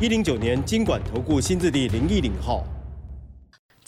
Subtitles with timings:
[0.00, 2.64] 一零九年经管投顾新字第零一零号。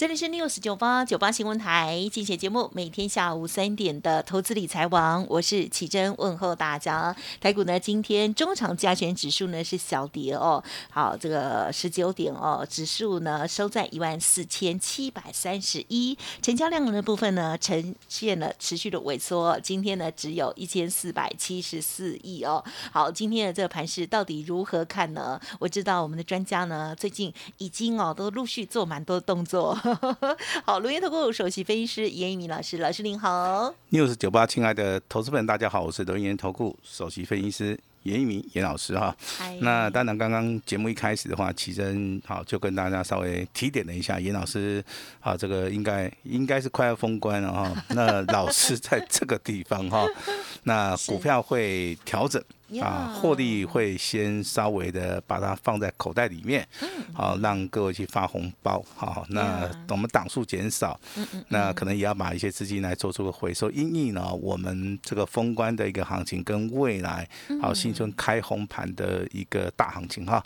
[0.00, 7.14] 这里是 news 九八九八新闻台，进行节目，每天下午三点的投资理财网，我是启珍，问候大家。
[7.38, 22.64] 台股呢，今天中长加权指数呢是小跌哦，好，这个十九点哦，指数呢收在一万四千七百三十一，成交量的部分呢呈现了持续的萎缩，今天呢只有一千四百七十四亿哦。
[22.90, 25.38] 好，今天的这个盘势到底如何看呢？
[25.58, 29.78] 我知道我们的专家呢最近已经哦都陆续做蛮多动作。
[30.64, 33.74] 好，龙岩投顾首席分析师严一鸣老师，老师您好。
[33.90, 39.14] news 九八，亲爱的投资们，大家好，我是龙岩投顾首席分析师严一鸣严老师哈。
[39.60, 44.82] 那当然，刚刚节目一开始的话，奇珍好就跟大家稍微提点了一下，严老师
[45.20, 47.84] 啊，这个应该应该是快要封关了哈。
[47.88, 50.06] 那老师在这个地方哈，
[50.64, 52.42] 那股票会调整。
[52.78, 56.66] 啊，获利会先稍微的把它放在口袋里面，
[57.12, 61.00] 好让各位去发红包，好，那我们档数减少，
[61.48, 63.70] 那可能也要把一些资金来做出个回收。
[63.70, 67.28] 因为呢，我们这个封关的一个行情跟未来
[67.60, 70.44] 好新春开红盘的一个大行情哈，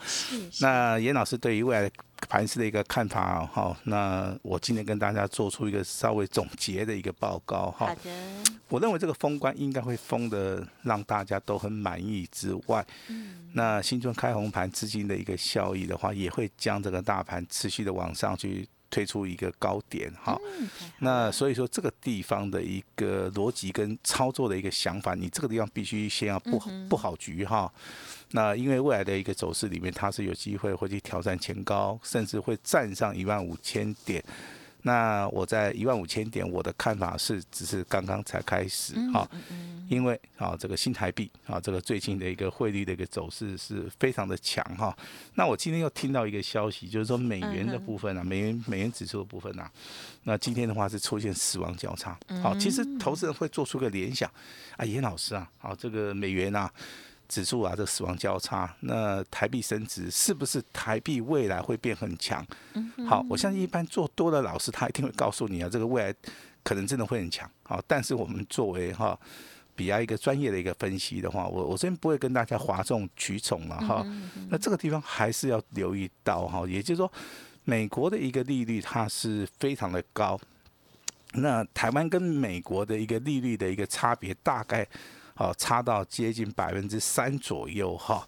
[0.61, 1.91] 那严老师对于未来。
[2.27, 7.87] 盘市的一个看法哈，那我今天跟大家做出一个稍微总结的一个报告哈。
[7.87, 8.11] 好的。
[8.69, 20.39] 我认为这个封关应该会封的让大家都很满意之外，嗯，那新春开红盘资金的一个效益的话，也会将这个大盘持续的往上去推出一个高点哈。
[21.01, 27.73] 那所以说这个地方的一个逻辑跟操作的一个想法，你这个地方必须先要布布好局哈。
[28.31, 34.23] 那因为未来的一个走势里面，它是有机会会去挑战前高，甚至会站上一万五千点。
[34.87, 39.27] 那我在一万五千点，我的看法是只是刚刚才开始哈，
[39.89, 44.95] 因为啊这个新台币啊这个最近的一个汇率的一个走势是非常的强哈。
[45.37, 49.71] 那我今天又听到一个消息，就是说美元的部分啊，美元美元指数的部分啊，
[50.25, 52.19] 那今天的话是出现死亡交叉。
[52.43, 54.31] 好，其实投资人会做出个联想，
[54.77, 56.71] 啊严老师啊，好这个美元啊。
[57.29, 62.47] 指数啊，这死亡交叉，那台币升值是不是台币未来会变很强？
[63.07, 66.15] 好，我相信一般做多的老师他一定会告诉你啊，这个未来
[66.63, 67.51] 可能真的会很强。
[67.63, 69.19] 好，但是我们作为哈
[69.75, 74.07] 比较一个专业的一个分析的话，我我这边不会跟大家哗众取宠了哈。
[74.51, 77.11] 那这个地方还是要留意到哈，也就是说，
[77.65, 80.39] 美国的一个利率它是非常的高，
[81.33, 84.87] 那台湾跟美国的一个利率的一个差别大概。
[85.37, 88.25] 好，差到接近百分之三左右哈。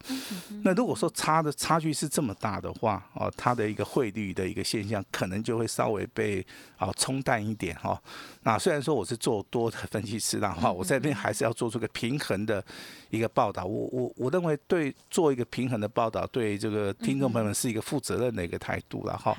[0.65, 6.45] 那如果说差的差距是这么大的话，哦，它的一个汇率的一个现象可能就会稍微被
[6.77, 8.01] 啊冲淡一点哈。
[8.43, 12.65] 那虽然说我是做多的分析师的话，我在这边还是要做出个平衡的
[13.11, 13.65] 一个报道。
[13.65, 19.37] 我我我认为对做一个平衡的报道，对这个听众朋友们是一个负责任的一个态度了哈。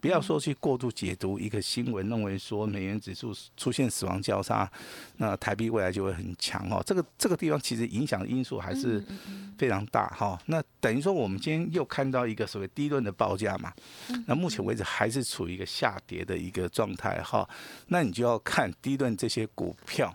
[0.00, 4.68] 不要说去过度解读一个新闻，认为说美元指数出现死亡交叉，
[5.18, 6.82] 那台币未来就会很强哦。
[6.84, 9.04] 这个这个地方其实影响的因素还是
[9.56, 10.36] 非常大哈。
[10.46, 13.72] 那等于说我们今天又看到一个所谓低论的报价嘛，
[14.26, 17.48] 那目前为止还是处于一个下跌的一个状态哈。
[17.88, 20.12] 那你就要看低论这些股票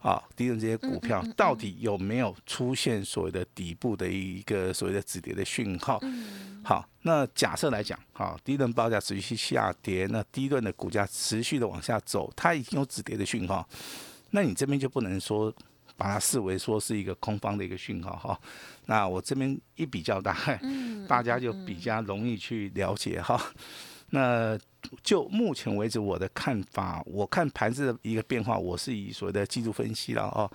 [0.00, 6.00] 啊，低论这些股票到底有没有出现所谓的底部的一个所谓的止跌的讯号。
[6.64, 13.68] 好，那假设来讲，哈，低论报价持续下跌，那低论的股价持续的往下走，它已经有止跌的讯号，
[14.30, 15.54] 那你这边就不能说。
[15.96, 18.40] 把它视为说是一个空方的一个讯号哈，
[18.84, 20.36] 那我这边一比较大，
[21.08, 23.40] 大家就比较容易去了解哈。
[24.10, 24.56] 那
[25.02, 30.48] 就目前为止我的看法，我看盘子的一个变化，我是以所谓的季度分析了哦。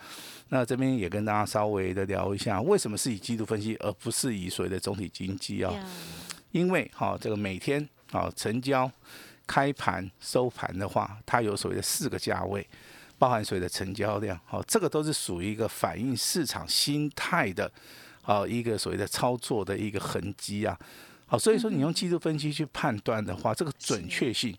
[0.48, 5.74] 那这边也跟大家稍微的聊一下，为什么是以季度分析，而不是以所谓的总体经济啊？
[6.51, 8.89] 因为哈，这个每天啊成交、
[9.45, 12.65] 开盘、收盘的话，它有所谓的四个价位。
[13.21, 17.71] 包含水的成交量，好，这个都是属于一个反映市场心态的，
[18.23, 20.75] 好一个所谓的操作的一个痕迹啊，
[21.27, 24.57] 好，所以说你用技术分析去判断的话，这个准确性，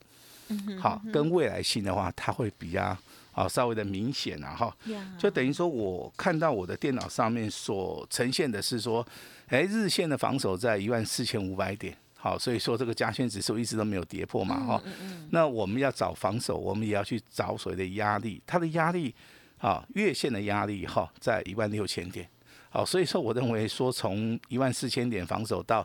[0.78, 2.96] 好，跟未来性的话，它会比较
[3.32, 4.76] 啊稍微的明显啊哈，
[5.18, 9.04] 就等于说我看到我的电脑上面所呈现的是说，
[9.48, 11.96] 哎，日线的防守在一万四千五百点。
[12.24, 14.82] 好，所以说这个加权指数一直都没有跌破嘛，哈、
[15.30, 19.12] 那我们要找防守，我们也要去找所谓的压力，它的压力
[19.58, 22.28] 啊，月线的压力哈，在一万六千点。
[22.70, 25.84] 好，所以说我认为说从一万四千点防守到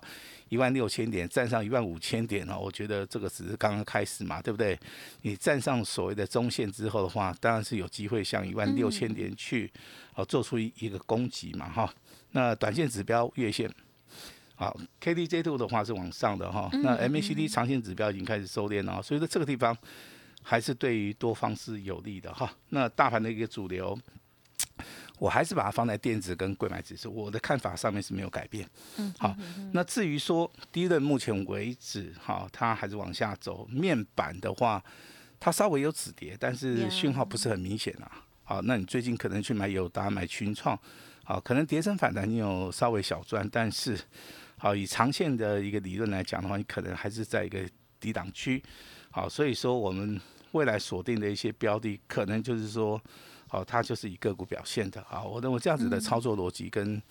[0.50, 4.80] 一万六千点，站上一万五千点哦，我觉得这个只是刚刚开始嘛，对不对？
[5.24, 9.72] 你站上所谓的中线之后的话，当然是有机会向一万六千点去
[10.14, 11.92] 哦做出一一个攻击嘛，哈。
[12.34, 13.68] 那短线指标月线。
[14.58, 19.78] 好，KDJ two 的话是往上的哈，那 MACD 长线指标已经开始收敛了，所以说这个地方
[20.42, 22.52] 还是对于多方是有利的哈。
[22.70, 23.96] 那大盘的一个主流，
[25.20, 28.68] 我还是把它放在电子跟贵买指数，我的看法上面是没有改变。
[28.98, 29.36] 嗯，好，
[29.74, 34.84] 那至于说第一轮目前为止哈，它还是往下走，面板的话，
[35.40, 38.24] 它稍微有止跌，但是讯号不是很明显啊。
[38.44, 40.80] 好，那你最近可能去买友达、买群创，
[41.24, 44.00] 好，可能跌升反弹你有稍微小赚，但是
[44.58, 47.60] 好以长线的一个理论来讲的话，你可能还是在一个
[48.00, 48.62] 低档区。
[49.12, 50.20] 好，所以说我们
[50.52, 53.02] 未来锁定的一些标的，可能就是说。
[53.50, 55.26] 好，它就是以个股表现的好。
[55.26, 57.02] 我认为这样子的操作逻辑跟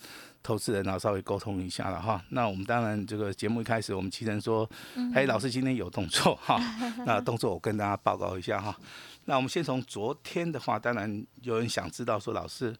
[0.43, 2.23] 投资人啊稍微沟通一下了哈。
[2.29, 4.69] 那我们当然这个节目一开始，我们其实说，
[5.15, 6.61] 哎，老师今天有动作哈。
[7.07, 8.79] 那动作我跟大家报告一下哈。
[9.25, 12.71] 那我们先从昨天的话，当然有人想知道说，老师。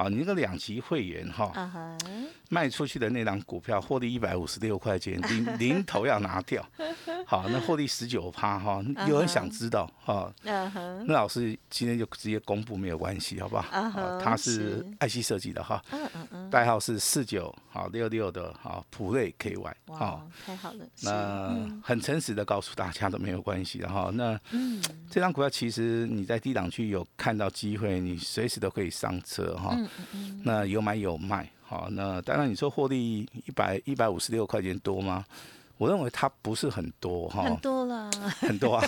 [0.00, 1.52] 好，你那个两级会员哈，
[2.48, 6.66] 卖出去的那张股票获利一百五十六块钱，零零头要拿掉。
[7.26, 10.32] 好，那获利十九趴哈，有人想知道哈？
[10.42, 13.78] 那老师今天就直接公布没有关系，好不好？
[13.78, 15.82] 啊，他是爱惜设计的哈，
[16.50, 19.74] 代号是四九好六六的好普瑞 KY。
[19.88, 20.86] 哇，太好了。
[21.02, 21.54] 那
[21.84, 24.10] 很诚实的告诉大家都没有关系的哈。
[24.14, 24.40] 那
[25.10, 29.76] 这张股票其实你在低档区有看到机会，你随时都可以上车哈。
[30.42, 35.24] 那有买有卖，好，那当然你说获利一百一百五十六块钱多吗？
[35.76, 38.86] 我认为它不是很多哈，很多了，很多啊，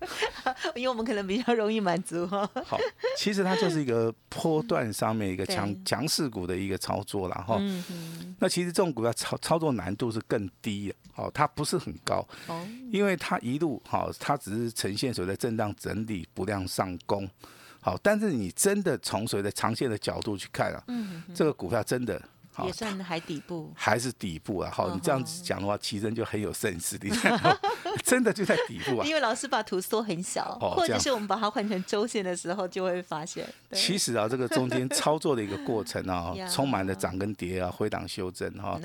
[0.74, 2.48] 因为我们可能比较容易满足哈。
[2.64, 2.78] 好，
[3.18, 7.60] 其实它就是一个波段上面一个强强势股的一个操作了哈。
[8.38, 17.28] 那其实这种股票操操作难度是更低的，好，它不是很高，哦，因为它一路哈，它只是呈现所谓的震荡整理不量上攻。
[17.84, 20.82] 好，但是你真的从所谓的长线的角度去看啊，
[21.34, 22.20] 这个股票真的。
[22.64, 24.70] 也算还底部，还是底部啊？
[24.72, 26.96] 好，你这样子讲的话，奇珍就很有 sense，
[28.02, 29.04] 真的就在底部啊。
[29.08, 33.46] 因为老师把图缩很小，或者是我们把它换成周线的时候，就会发现。
[33.72, 38.80] 其实啊，这个中间操作的一个过程啊， 充满了涨跟跌啊，回档修正哈。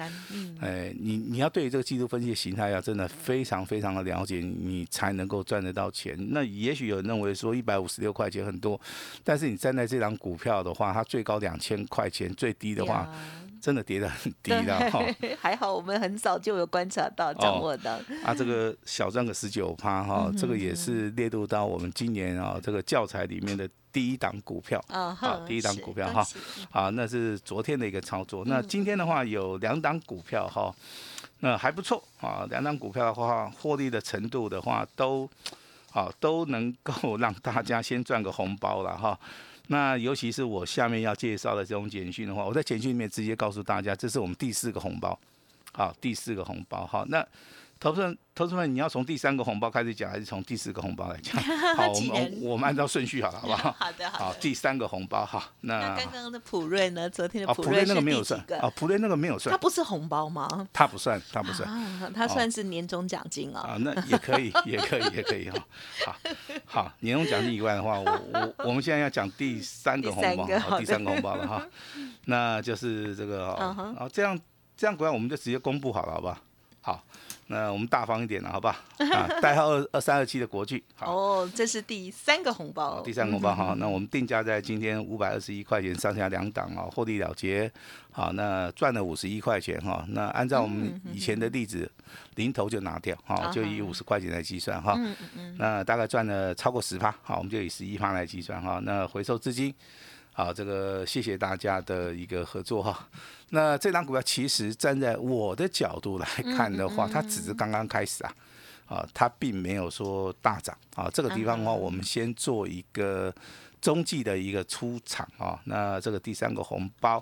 [0.61, 6.15] 哎，你你要对于这个技术分析的形态啊，真的非常非常的了解，你才能够赚得到钱。
[6.31, 8.79] 那也许有人认为说一百五十六块钱很多，
[9.23, 13.09] 但是你站在这张股票的话，它最高两千块钱，最低的话。
[13.61, 15.03] 真的跌得很低的哈，
[15.37, 17.91] 还好我们很早就有观察到、掌握到。
[18.23, 25.15] 啊，这个小赚个十九趴哈，这个也是列入到我们今年啊这个教材里面的第一档股票啊，
[25.47, 26.25] 第一档股票哈，
[26.71, 28.43] 啊，那是昨天的一个操作。
[28.45, 30.73] 那今天的话有两档股票哈，
[31.41, 35.29] 那还不错啊，两档股票的话获利的程度的话都，
[35.91, 39.17] 啊都能够让大家先赚个红包了哈。
[39.67, 45.17] 那尤其是我下面要介绍的这种简讯的话，我在简讯里面直接告诉大家，这是我们第四个红包，
[45.73, 47.23] 好，第四个红包，好，那。
[47.79, 51.41] 投资人，投资人，你要从第三个红包开始讲，还是从第四个红包来讲？
[51.77, 53.71] 好，我们我们按照顺序好了，好不好？
[53.79, 54.25] 好的，好。
[54.25, 55.49] 好，第三个红包哈。
[55.61, 57.09] 那刚刚的普瑞呢？
[57.09, 59.53] 昨天的普瑞那个没有算啊，普瑞那个没有算。
[59.53, 60.67] 它不是红包吗？
[60.73, 62.13] 它不算，它不算。
[62.13, 63.61] 它算是年终奖金啊。
[63.61, 65.65] 啊，那也可以，也可以，也可以哈。
[66.05, 66.15] 好，
[66.65, 71.65] 好，年终奖金以外的话，我我我们现在要讲第三个红包，第三个红包了哈。
[72.25, 74.37] 那就是这个啊，这样
[74.75, 76.37] 这样，过来我们就直接公布好了，好不好？
[76.81, 77.03] 好。
[77.51, 78.79] 那我们大方一点了，好吧？
[79.11, 80.83] 啊，代号二二三二七的国巨。
[80.99, 83.01] 哦，这是第三个红包。
[83.01, 87.71] 第三个红包哈，那我们定价在今天五百二十一块钱，上下两档啊，获利了结。
[88.11, 90.05] 好，那赚了五十一块钱哈。
[90.09, 91.91] 那按照我们以前的例子，
[92.35, 94.93] 零头就拿掉哈，就以五十块钱来计算哈。
[94.97, 95.55] 嗯嗯嗯。
[95.57, 98.79] 那大概赚了超过十趴，好，我们就以十一趴来计算哈。
[98.83, 99.73] 那回收资金。
[100.39, 103.09] 好，这个谢谢大家的一个合作哈。
[103.49, 108.33] 那这张股票其实站在我的角度来看的话，它只是刚刚开始啊，
[108.85, 111.09] 啊，它并没有说大涨啊。
[111.13, 113.35] 这个地方的话，我们先做一个
[113.81, 115.59] 中继的一个出场啊。
[115.65, 117.21] 那这个第三个红包，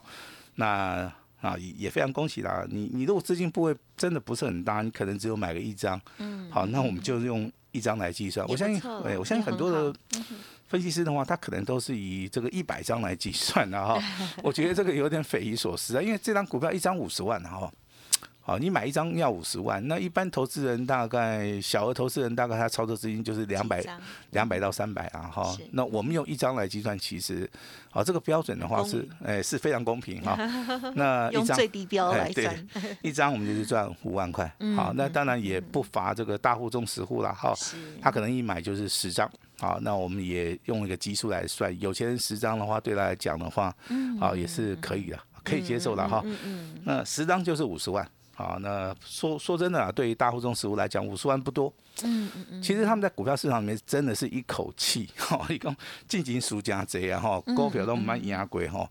[0.53, 2.67] 那啊也也非常恭喜啦。
[2.69, 8.47] 你你如果资金部位真的不是很大，你可能只有买个一张，嗯，好，那我们就用一张来计算。
[8.47, 9.91] 我相信，哎，我相信很多的。
[10.67, 13.97] 分析师的话，他可能都是以这个一百张来计算的哈。
[14.43, 17.71] 我觉得这个有点匪夷所思啊，因为这张股票一张五十万哈。
[18.47, 23.83] 好，你买一张要五十万，那一般投资人大概小额投资人大概他操作资金就是两百
[24.31, 25.53] 两百到三百啊哈。
[25.71, 27.49] 那我们用一张来计算，其实
[27.89, 30.37] 好这个标准的话是哎是非常公平哈。
[30.95, 32.67] 那用最低标来算，
[33.01, 34.49] 一张我们就是赚五万块。
[34.77, 37.53] 好，那当然也不乏这个大户中十户了哈。
[38.01, 39.29] 他可能一买就是十张。
[39.59, 43.75] 好，那我们也用一个基数来算，有钱人十张的话，对他来讲的话，
[44.17, 46.23] 好也是可以的，可以接受的哈。
[46.85, 48.09] 那十张就是五十万。
[48.37, 51.73] 好，那说说真的啊，对于大户中实物来讲，五十万不多。
[52.03, 52.61] 嗯嗯嗯。
[52.61, 55.75] 其实他们在股票市场里面真的是一口气，哈，一共
[56.07, 58.87] 进行输家贼啊，哈，股票都蛮压贵哈，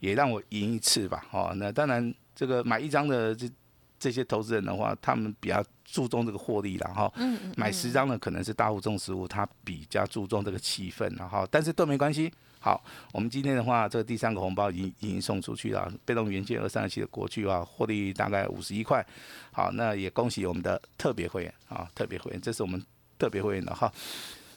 [0.00, 1.50] 也让我赢一次吧，哈。
[1.56, 3.50] 那当然，这个买一张的这
[3.98, 7.10] 这些投资人的话，他们比较注重这个获利了哈。
[7.16, 7.54] 嗯嗯。
[7.56, 12.30] 买十张的可能是大户中实物，他比较注重这个气氛了哈，但是都没关系。
[12.62, 15.90] 好，我们今天的话，这个第三个红包已经已经送出去了。
[16.04, 19.04] 被动元件二三二七的国巨啊，获利大概五十一块。
[19.50, 22.84] 好，那也恭喜我们的特别会员啊，特别会员，这是我们
[23.18, 23.90] 特别会员的哈。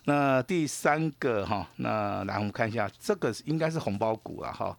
[0.04, 4.78] 那第三个哈，那来我们看一下，这个应该是红包股了哈。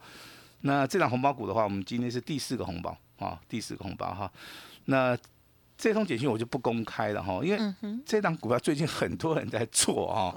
[0.60, 4.30] 那这张红包股的话，我们今天是第四个红包啊，第四个红包哈。
[4.84, 5.16] 那
[5.76, 7.74] 这通简讯我就不公开了哈，因为
[8.06, 10.34] 这档股票最近很多人在做哈，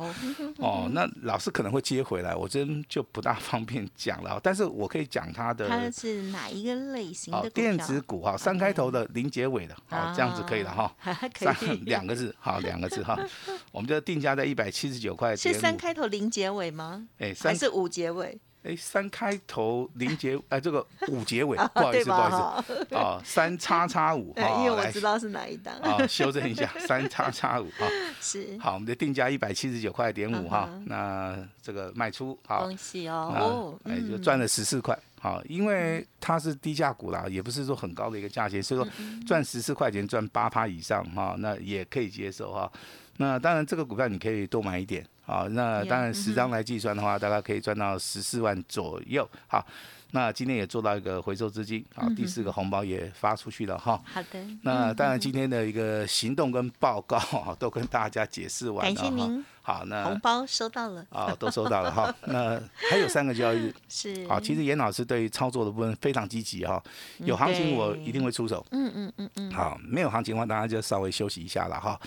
[0.57, 4.39] 哦，那老师可能会接回来，我真就不大方便讲了。
[4.43, 10.95] 但是我可以讲它的，它是哪一个类型的电子股哈，三开头的零结尾的，好，这样子可以了哈，
[11.37, 13.17] 三两个字，好，两个字哈，
[13.71, 15.35] 我们就定价在一百七十九块。
[15.35, 17.07] 是三开头零结尾吗？
[17.19, 18.37] 哎，还是五结尾？
[18.67, 27.87] 哎，三开头零结哎，这个五结尾，不好意思，不好意思，啊，三叉叉五， 因为我知道是哪一档，啊，修正一下， 三叉叉五，啊，
[28.19, 38.89] 是，好，我们的定价一百七十九块点五，哈，那这个卖出，好，恭喜哦，哎，就赚了十四块，好，因为它是低价股啦，也不是说很高的一个价钱，所以说
[39.25, 42.71] 赚十四块钱赚八趴以上，哈，那也可以接受哈，
[43.17, 45.05] 那当然这个股票你可以多买一点。
[45.27, 49.29] 啊，那当然十张来计算的话，大概可以赚到十四万左右。
[49.47, 49.67] 好，
[50.11, 54.01] 那今天也做到一个回收资金，好，第四个红包也发出去了哈。
[54.05, 54.39] 好的。
[54.61, 57.19] 那当然今天的一个行动跟报告
[57.59, 59.45] 都跟大家解释完了感谢您。
[59.67, 61.05] 好，那红包收到了。
[61.09, 62.15] 啊，都收到了哈。
[62.27, 62.57] 那
[62.89, 63.75] 还有三个交易日。
[63.89, 64.25] 是。
[64.25, 66.81] 好，其实严老师对于操作的部分非常积极哈。
[67.17, 68.65] 有行情我一定会出手。
[68.71, 69.51] 嗯嗯嗯嗯。
[69.51, 71.99] 好，没有行情的话，大家就稍微休息一下了哈。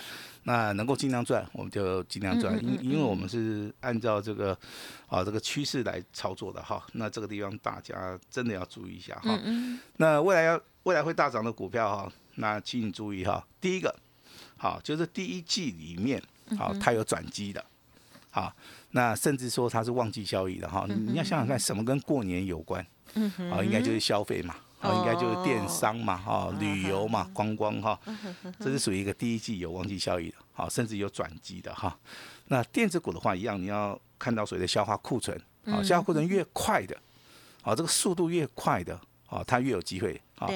[0.45, 4.57] 那能够尽量赚，我们就尽量赚，因因为我们是按照这个
[5.05, 6.83] 啊这个趋势来操作的哈。
[6.93, 9.39] 那这个地方大家真的要注意一下哈。
[9.97, 13.45] 那未来要未来会大涨的股票哈，那请你注意哈。
[13.59, 13.95] 第一个，
[14.57, 16.19] 好就是第一季里面
[16.57, 17.63] 好它有转机的，
[18.29, 18.53] 好，
[18.91, 20.85] 那甚至说它是旺季效益的哈。
[20.87, 22.85] 你要想想看，什么跟过年有关？
[23.51, 24.55] 啊，应该就是消费嘛。
[24.83, 27.99] 好，应该就是电商嘛，哈，旅游嘛，观光哈，
[28.59, 31.95] 这是属于一个第一季有旺季效益的，好，甚至有转机的哈。
[32.47, 36.97] 那电子股的话一样，你要看到所谓的消化库存，好，消化库存越快的，
[37.61, 38.99] 好，这个速度越快的，
[39.31, 40.19] 好，它越有机会。
[40.35, 40.51] 好，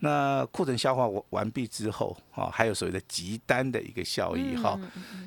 [0.00, 4.80] 那库存消化完完毕之后，啊，还有所谓的急单的一个效益，哈，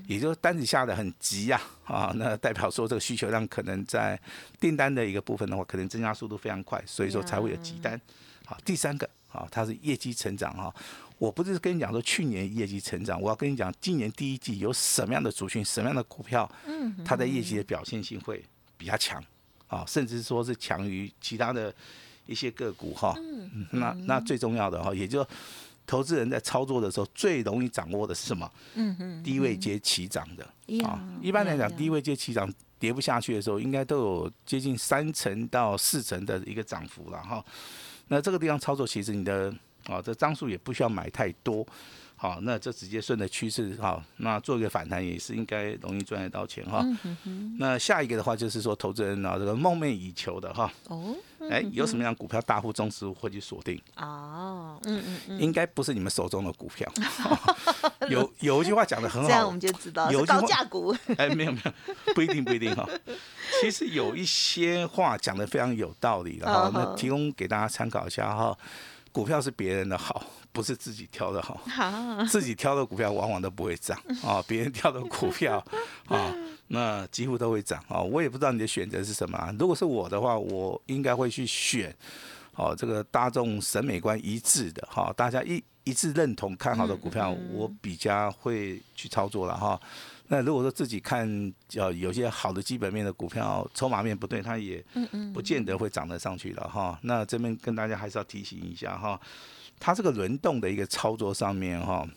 [0.08, 4.20] 也就是单子下的很急呀，啊，那代表说这个需求量可能在
[4.60, 8.02] 订单的一个部分的话，可能增加速度非常快，所以说才会有急单。
[8.46, 10.74] 好，第三个啊，它是业绩成长哈。
[11.20, 18.44] 我不是跟你讲说去年业绩成长，我要跟你讲今年第一季有什么样的族群、什么样的股票，嗯，它的业绩的表现性会
[18.76, 19.24] 比较强
[19.68, 21.74] 啊，甚至说是强于其他的
[22.28, 23.16] 一些个股哈。
[23.18, 25.26] 嗯，那那最重要的哈，也就
[25.86, 28.52] 投资人在操作的时候最容易掌握的是什么？
[28.76, 30.44] 嗯嗯，低位接起涨的
[30.86, 31.02] 啊。
[31.22, 32.48] 一般来讲，低位接起涨。
[32.80, 37.44] 跌不下去的时候，应该都有接近三成到四成的一个涨幅了哈。
[38.10, 39.52] 那这个地方操作，其实你的
[39.86, 41.66] 啊，这张数也不需要买太多，
[42.16, 46.86] 好，那这直接顺着趋势哈，那做一个反弹也是应该容易赚得到钱哈。
[47.58, 50.72] 那下一个的话就是说，投资人啊，这个梦寐以求的哈。
[50.90, 51.16] 哦。
[51.50, 53.82] 哎，有什么样股票大户中资会去锁定？
[53.96, 56.92] 哦，嗯嗯嗯，应该不是你们手中的股票。
[58.10, 60.96] 有有一句话讲的很好，这样我们就知道有高价股。
[61.18, 62.88] 哎，没有没有，不一定不一定哈。
[63.62, 68.58] 其实有一些话讲的非常有道理，然后那提供给大家参考一下哈。
[69.12, 70.24] 股票是别人的好，
[70.58, 71.62] 不是自己挑的好。
[71.70, 73.96] 好，自己挑的股票往往都不会涨
[74.26, 75.64] 啊，别人挑的股票
[76.10, 76.34] 啊。
[76.70, 78.02] 那几乎都会涨啊！
[78.02, 79.56] 我也不知道你的选择是什么。
[79.58, 81.96] 如果是我的话，我应该会去选，
[82.56, 89.80] 哦，这个大众审美观一致的哈，大家一一致认同看好的股票，我比较会去操作了哈。
[90.28, 91.26] 那如果说自己看
[91.76, 94.84] 呃有些好的基本面的股票，筹码面不对，它也
[95.34, 97.00] 不见得会涨得上去了哈。
[97.04, 99.18] 那这边跟大家还是要提醒一下哈，
[99.80, 102.08] 它这个轮动的一个操作上面哈，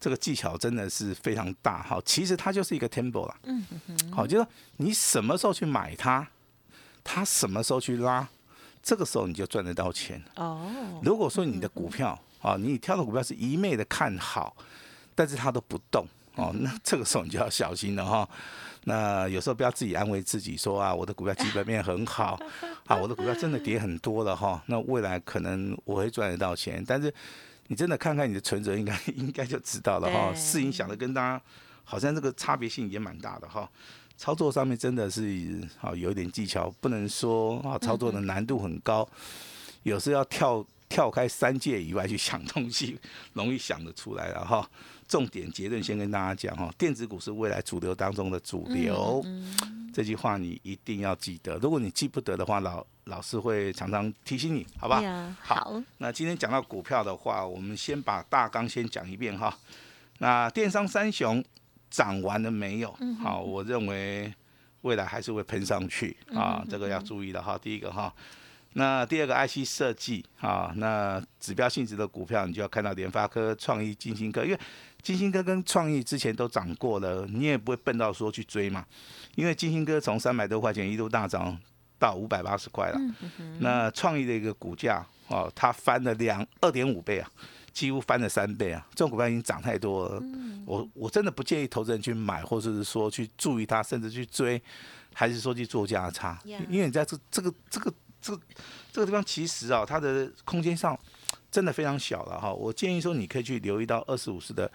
[0.00, 2.00] 这个技巧真的是非常大哈。
[2.04, 3.64] 其实它就是一个 tempo 啦，嗯
[4.12, 6.26] 好，就是你什么时候去买它，
[7.02, 8.28] 它什么时候去拉，
[8.82, 10.22] 这个时候你就赚得到钱。
[10.36, 14.56] 哦，如果说你的股票啊，你挑的股票是一昧的看好，
[15.14, 16.06] 但是它都不动。
[16.34, 18.28] 哦，那这个时候你就要小心了哈。
[18.86, 22.38] 那有时候不要自己安慰自己说啊，我的股票基本面很好
[22.86, 24.62] 啊，我的股票真的跌很多了哈。
[24.66, 27.12] 那未来可能我会赚得到钱，但是
[27.68, 30.34] 你真的看看你的存折，应该应该就知道了哈。
[30.34, 31.42] 事情想的跟大家
[31.82, 33.68] 好像这个差别性也蛮大的哈。
[34.16, 39.08] 操作上面真的是啊有一点技巧，不能说啊操作的难度很高，
[39.82, 42.98] 有时候要跳跳开三界以外去想东西，
[43.32, 44.68] 容易想得出来了哈。
[45.08, 49.24] 重点结论先跟大家讲哈，电子股是未来主流当中的主流，
[49.92, 51.56] 这句话你一定要记得。
[51.58, 55.36] 如果你记不得的话，老老师会常常提醒你，好吧？
[55.40, 55.80] 好。
[55.98, 59.56] 那今天讲到股票的话，我们先把大纲先讲一遍哈。
[60.18, 61.44] 那电商三雄
[61.90, 62.96] 涨完了没有？
[63.22, 64.32] 好，我认为
[64.82, 67.58] 未来还是会喷上去啊，这个要注意的哈。
[67.62, 68.12] 第一个哈。
[68.76, 74.58] 那第二个 IC 设计啊，那指标性质的股票，你就要看到联发科、创意、金星科，因为
[75.04, 78.84] 金星哥跟创意之前都涨过了，你也不会笨到说去追嘛。
[79.36, 81.56] 因为金星哥从三百多块钱一度大涨
[81.98, 82.98] 到五百八十块了，
[83.60, 87.30] 那创意的一个股价哦，它翻了两二点五倍啊，
[87.72, 90.22] 几乎翻了三倍啊，这种股票已经涨太多了。
[90.64, 94.60] 我我真的不建议投资人去买，或者是说去注意它，甚至去追，
[95.12, 97.92] 还是说去做价差，因为你在这这个这个。
[98.24, 98.42] 这个
[98.90, 100.98] 这个地方其实啊，它的空间上
[101.54, 102.52] 真的非常小了哈。
[102.52, 104.68] 我建议说，你可以去留意到二十五市的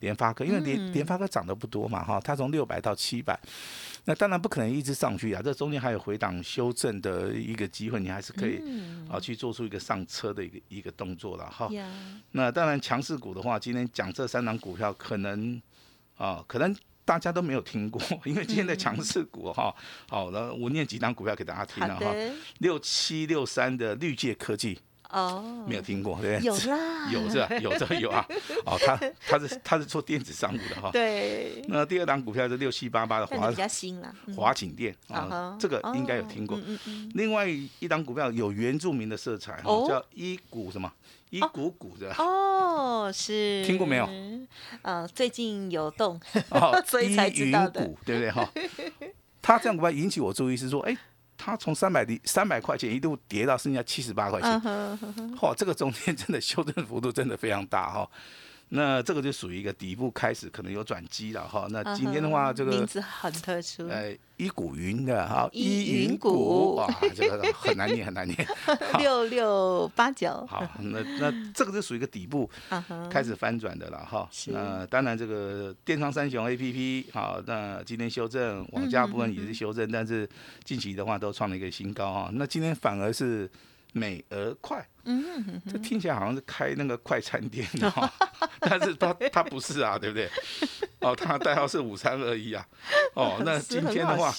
[0.00, 2.18] 联发科，因为联联发科涨得不多嘛哈。
[2.18, 3.38] 它从六百到七百，
[4.06, 5.42] 那当然不可能一直上去啊。
[5.44, 8.62] 这中间还有回档修正的一个机会，你还是可以
[9.10, 11.68] 啊去做出一个上车的一个一个动作了哈。
[12.30, 15.60] 那当然强势股的话，今天讲这三档股票，可能
[16.16, 16.74] 啊可能。
[17.04, 19.74] 大家都没有听过， 因为今天的强势股哈，
[20.08, 22.14] 好，那我念几档股票给大家听了哈，
[22.60, 24.78] 六七六三的绿界科技
[25.12, 26.46] 哦，没有听过对不对？
[26.46, 27.48] 有啦， 有是吧？
[27.60, 28.26] 有这个有啊，
[28.66, 28.98] 哦，他
[29.28, 31.62] 他是他是做电子商务的哈，对。
[31.68, 36.58] 那第二档股票是六七八八的华比较新了，华景店啊，这个应该有听过。
[37.14, 40.90] 另外一档股票有原住民的色彩，叫一股什么？
[41.30, 44.06] 一股股的哦，是听过没有？
[44.82, 46.20] 呃，最近有动，
[46.86, 48.46] 所以才知道的，对不对哈？
[49.40, 50.94] 他这样股票引起我注意是说，哎，
[51.44, 54.48] 他从三百三百块钱一度跌到剩下七十八块钱，
[55.36, 58.08] 嚯，这个中间真的修正幅度真的非常大哈。
[58.74, 61.66] 那这个就属于一个底部开始，可能有转机了哈。
[61.68, 68.48] 那今天的话，这个名字很特殊，哎，一股云的哈，一云股哇，这个很难念，很难念。
[68.98, 72.48] 六六八九， 好，那那这个就属于一个底部
[73.10, 74.26] 开始翻转的了哈。
[74.46, 80.26] 那当然，这个电商三雄 A P P 好，那今天修正，网价部分也是修正，但是
[80.64, 82.30] 近期的话都创了一个新高哈。
[82.32, 83.50] 那今天反而是。
[83.92, 88.10] 美而快，嗯哼，这听起来好像是开那个快餐店的，
[88.60, 90.28] 但是它它不是啊，对不对？
[91.00, 92.66] 哦，它代号是五三二一啊，
[93.14, 94.32] 哦， 那今天的话，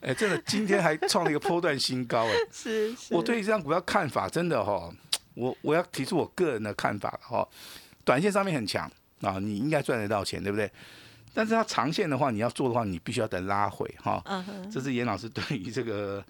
[0.00, 4.90] 哎，真的今天还创了一个波段新高，哎，是，我对这张股票看法真的哈，
[5.34, 7.46] 我我要提出我个人的看法哈，
[8.04, 8.90] 短线上面很强
[9.20, 10.70] 啊，你应该赚得到钱，对不对？
[11.34, 14.24] 但是它长线的话，你要做的话，你必须要等拉回哈，
[14.72, 16.24] 这是严老师对于这个。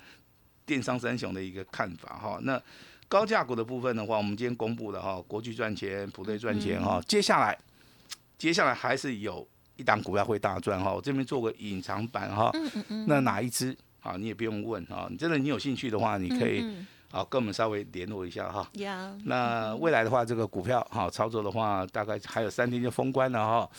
[0.66, 2.60] 电商三雄的一个看法哈，那
[3.08, 7.56] 高价股的部分的话，我们今天公布了哈，国巨赚钱，普瑞赚钱哈，接下来
[8.38, 9.46] 接下来还是有
[9.76, 12.50] 一档股票会大赚哈，我这边做个隐藏版哈，
[13.06, 14.16] 那哪一支啊？
[14.16, 16.64] 你也不用问啊，你真的你有兴趣的话，你可以
[17.10, 18.68] 啊跟我们稍微联络一下哈。
[19.24, 23.70] 那未来的话，这个股票哈操作的话，大概还有三天就封关了哈。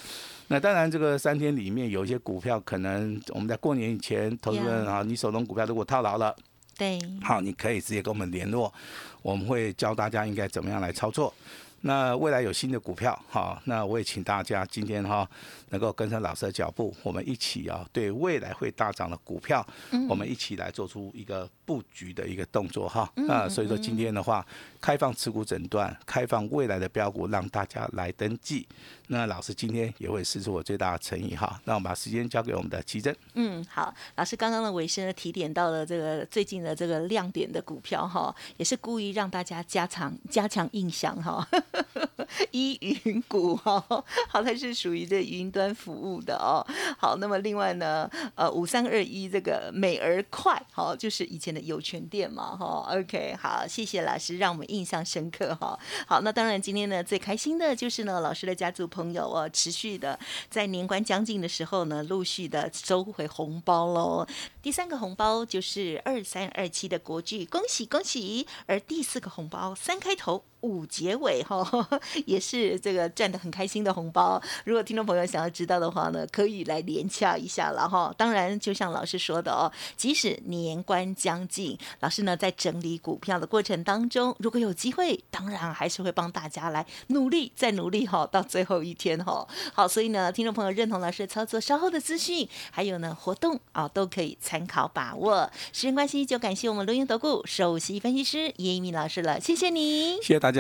[0.48, 6.36] 那当然，这个三天里面有一些股票，可能我们在过年以前，投资人啊，你手中股票如果套牢了。
[6.78, 8.74] 对，好，你可以直接跟我们联络，
[9.22, 11.34] 我们会教大家应该怎么样来操作。
[11.82, 15.30] 那未来有新的股票，哈，那我也请大家今天哈
[15.70, 19.64] 能够跟上老师的脚步，我们一起啊，对未来会大涨的股票，
[20.10, 23.08] 我们一起来做出一个布局的一个动作哈。
[23.14, 24.44] 那所以说今天的话，
[24.82, 28.68] 开放持股诊断，开放未来的标股，让大家来登记。
[29.08, 31.60] 那老师今天也会施出我最大的诚意哈。
[31.66, 33.16] 那我们把时间交给我们的奇珍。
[33.34, 41.48] 嗯，好，老师刚刚的尾声呢提点到了这个最近的这个亮点的股票哈，也是故意让大家加强加强印象哈。
[42.52, 43.80] 依云股哈，
[44.28, 46.66] 好，它是属于这云端服务的哦。
[46.98, 52.88] 好，那么另外呢，呃，五三二一这个美而快，好，就是以前的有权店嘛哈。
[52.92, 55.78] OK，好，谢谢老师，让我们印象深刻哈。
[56.08, 60.18] 好，那当然今天呢最开心的就是呢老师的家族朋友哦，持续的
[60.50, 64.26] 在年关将近的时候呢，陆续的收回红包喽。
[64.62, 68.48] 第三个红包就是二三二七的国剧，恭喜恭喜！
[68.66, 70.46] 而第四个红包三开头。
[70.66, 71.64] 五结尾哈，
[72.26, 74.42] 也是这个赚的很开心的红包。
[74.64, 78.14] 如果听众朋友想要知道的话呢，可以来连洽一下了哈。
[78.18, 89.48] 当然，就像老师说的哦，即使年关将近，老师呢在整理股票的过程当中，如果有机会，当然还是会帮大家来努力再努力哈，到最后一天哈。
[89.74, 95.50] 好，所以呢，听众朋友认同老师的操作，稍后的资讯还有呢活动啊，都可以参考把握。
[95.72, 100.52] 时间关系，就感谢我们录音投顾首席分析师叶一鸣老师了，谢谢你，谢谢大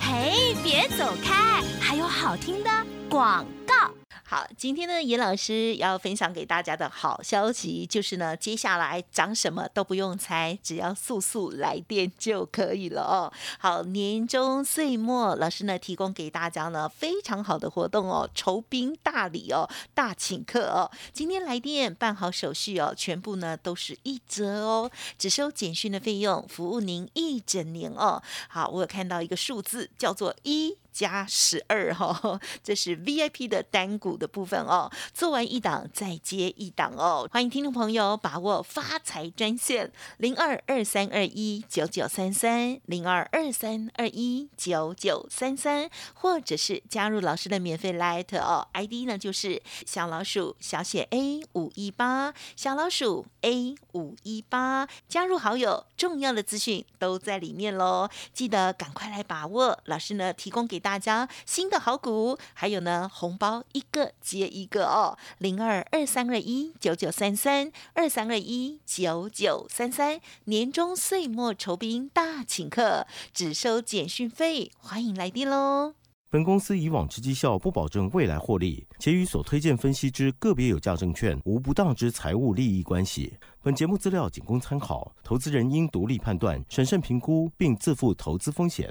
[0.00, 2.70] 嘿，别走开，还有好听的
[3.08, 4.01] 广告。
[4.32, 13.30] 好，今天呢，严老师要分享给大家的好消息就是呢，接下来涨什么都不用猜，只要速速来电就可以了哦。
[13.58, 20.90] 好，年终岁末，老师呢提供给大家呢非常好的活动哦，酬宾大礼哦，大请客哦。
[21.12, 28.22] 今天来电办好手续哦，全部呢都是一折哦，只收简讯的费用，服务您一整年哦。
[28.48, 30.78] 好，我有看到一个数字叫做一。
[30.92, 34.90] 加十二哈， 这是 VIP 的单股的部分哦。
[35.14, 37.26] 做完一档再接一档哦。
[37.32, 58.10] 欢迎听众朋友把握发财专线零二二三二一九九三三零二二三二一九九三三，或者是加入老师的免费 Light 哦，ID 呢就是小老鼠小写 A 五一八小老鼠 A 五一八，加入好友，重要的资讯都在里面喽。
[58.34, 60.81] 记得赶快来把握，老师呢提供给。
[60.82, 75.94] 大家新的好股，还有呢，红包一个接一个哦，零二二三二一九九三三二三二一九九三三，年终岁末酬宾大请客，只收简讯费，欢迎来电喽。
[76.28, 83.36] 本公司以往之绩效不保证未来获利，且与所推荐分析之个别有价证券无不当之财务利益关系。
[83.60, 88.90] 本节目资料仅供参考，投资人应独立判断、审慎评估，并自负投资风险。